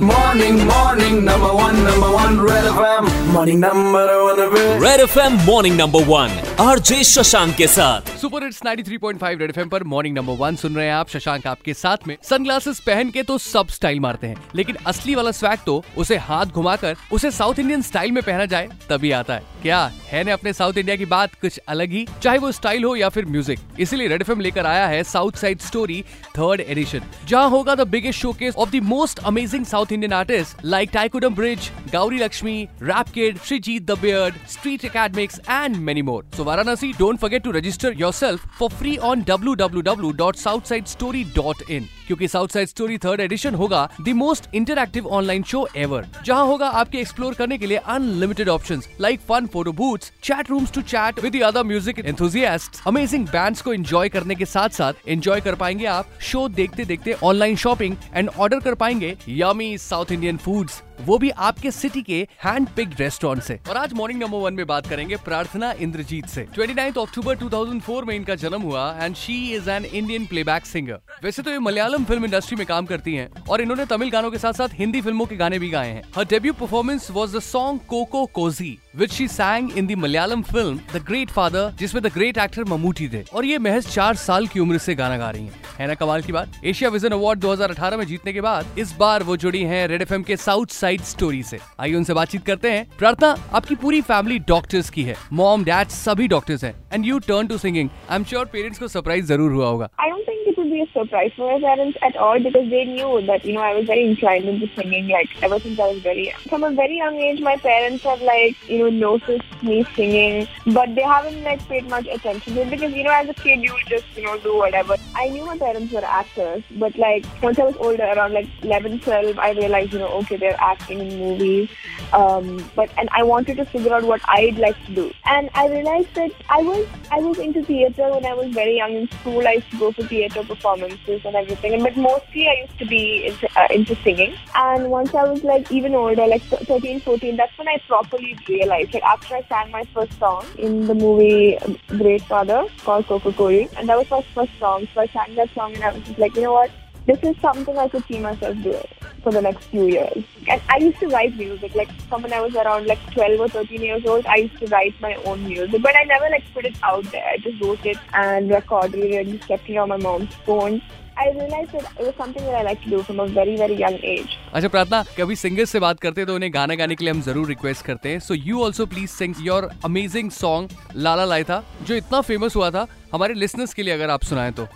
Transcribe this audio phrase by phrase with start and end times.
[0.00, 3.32] Morning, morning, number one, number one, Red FM.
[3.32, 6.30] Morning, number one, red F M morning number one
[6.64, 10.85] RJ Shashank के साथ super hits 93.5 red FM पर morning number one सुन रहे
[10.85, 14.75] हैं आप। शशांक आपके साथ में। सनग्लासेस पहन के तो सब स्टाइल मारते हैं। लेकिन
[14.85, 19.11] असली वाला स्वैग तो उसे हाथ घुमाकर उसे साउथ इंडियन स्टाइल में पहना जाए, तभी
[19.11, 21.33] आता है। क्या है ने अपने साउथ इंडिया की बात?
[21.41, 24.87] कुछ अलग ही। चाहे वो स्टाइल हो या फिर म्यूज़िक इसीलिए रेड एफएम लेकर आया
[24.87, 26.01] है south side story
[26.37, 30.89] third edition जहाँ होगा the biggest showcase of the most amazing South Indian artist like
[30.93, 36.43] Thaikkudam bridge Gauri Lakshmi rap kid Sreejith the beard street academics and many more so
[36.43, 43.21] Varanasi don't forget to register yourself for free on www.southsidesstory.in क्योंकि south side story third
[43.21, 47.77] edition होगा the most interactive online show ever जहाँ होगा आपके explore करने के लिए
[47.77, 53.27] unlimited option like fun photo booths chat rooms to chat with other music enthusiast amazing
[53.27, 57.55] bands को enjoy करने के साथ साथ एंजॉय कर पाएँगे आप शो देखते देखते ऑनलाइन
[57.55, 62.67] शॉपिंग एंड ऑर्डर कर पाएँगे यमी साउथ इंडियन फूड्स वो भी आपके सिटी के हैंड
[62.75, 66.97] पिक्ड रेस्टोरेंट से। और आज मॉर्निंग नंबर वन में बात करेंगे प्रार्थना इंद्रजीत से। 29
[66.97, 71.51] अक्टूबर 2004 में इनका जन्म हुआ and she is an Indian playback singer वैसे तो
[71.51, 74.69] ये मलयालम फ़िल्म इंडस्ट्री में काम करती हैं और इन्होंने तमिल गानों के साथ साथ
[74.73, 78.77] हिंदी फ़िल्मों के गाने भी गाए हैं। हर debut performance was the song Coco Cozy
[78.95, 83.07] which she sang in the Malayalam film the great father जिसमें द ग्रेट एक्टर ममूटी
[83.09, 85.93] थे। और ये महज चार साल की उम्र से गाना गा रही हैं। है ना
[85.93, 86.51] कमाल की बात?
[86.65, 90.23] एशिया विजन अवार्ड 2018 में जीतने के बाद इस बार वो जुड़ी हैं रेड एफएम
[90.23, 94.89] के साउथ साइड स्टोरी से। आइए उनसे बातचीत करते हैं। प्रार्थना, आपकी पूरी फैमिली डॉक्टर्स
[94.89, 98.45] की है। मॉम डैड सभी डॉक्टर्स हैं। And you turn to singing I am sure
[98.45, 101.59] parents को सरप्राइज़ ज़रूर हुआ होगा। Don't think it would be a surprise for my
[101.59, 105.07] parents at all because they knew that, you know, I was very inclined into singing
[105.07, 106.39] like ever since I was very young.
[106.49, 110.93] From a very young age, my parents have like, you know, noticed me singing, but
[110.95, 113.75] they haven't like paid much attention to it because, you know, as a kid, you
[113.87, 114.95] just, you know, do whatever.
[115.15, 118.99] I knew my parents were actors, but like once I was older, around like 11,
[118.99, 121.69] 12, I realized, you know, okay, they're acting in movies.
[122.11, 125.11] Um, but, and I wanted to figure out what I'd like to do.
[125.25, 128.93] And I realized that I was, I was into theatre when I was very young
[128.93, 129.47] in school.
[129.47, 131.73] I used to go for theatre performances and everything.
[131.73, 134.35] And but mostly I used to be into, uh, into singing.
[134.53, 138.93] And once I was like even older, like 13, 14, that's when I properly realized.
[138.93, 143.67] Like after I sang my first song in the movie Great Father called Coco Cola,
[143.77, 144.87] and that was my first song.
[144.93, 146.70] So I sang that song, and I was just like, you know what?
[147.06, 148.84] This is something I could see myself doing
[149.22, 150.24] for the next few years.
[150.48, 153.48] And I used to write music, like from when I was around like 12 or
[153.48, 156.64] 13 years old, I used to write my own music, but I never like put
[156.64, 157.26] it out there.
[157.26, 160.82] I just wrote it and recorded it and just kept it on my mom's phone.
[161.18, 163.74] I realized that it was something that I like to do from a very, very
[163.74, 164.36] young age.
[164.54, 167.20] अच्छा प्रार्थना कभी singers से बात करते हैं तो उन्हें गाना गाने के लिए हम
[167.22, 171.62] जरूर रिक्वेस्ट करते हैं so you also please sing your amazing song लाला लाई था
[171.86, 174.66] जो इतना फेमस हुआ था हमारे लिसनर्स के लिए अगर आप सुनाएं तो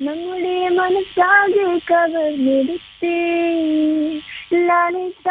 [0.00, 3.18] നമ്മുടെ മനസ്സാകെ കവർന്നെടുത്തേ
[4.62, 5.28] ലളിത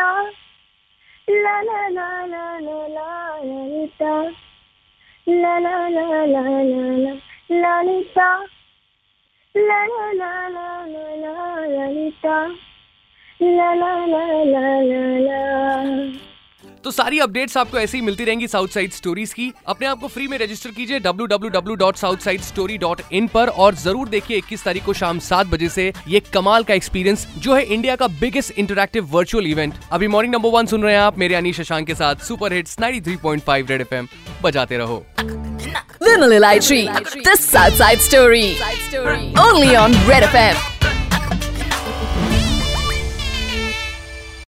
[1.27, 2.35] ലല ലല
[2.67, 2.97] ലല
[3.47, 4.03] ലളിത
[5.27, 7.15] ലല ലല ലല
[7.63, 8.19] ലളിത
[13.40, 15.42] ला ला ला ला ला ला
[16.84, 20.08] तो सारी अपडेट्स आपको ऐसे ही मिलती रहेंगी साउथ साइड स्टोरीज की अपने आप को
[20.08, 25.68] फ्री में रजिस्टर कीजिए www.southsidestory.in पर और ज़रूर देखिए 21 तारीख को शाम सात बजे
[25.68, 30.34] से ये कमाल का एक्सपीरियंस जो है इंडिया का बिगेस्ट इंटरक्टिव वर्चुअल इवेंट अभी मॉर्निंग
[30.34, 33.80] नंबर वन सुन रहे हैं आप मेरे अनिश शशांक के साथ सुपर हिट्स 93.5 रेड
[33.80, 34.08] एफएम
[34.42, 35.04] बजाते रहो
[37.24, 38.56] This Southside Story.
[39.38, 40.75] Only on Red FM.